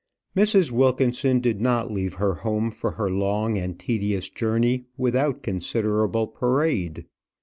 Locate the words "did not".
1.41-1.91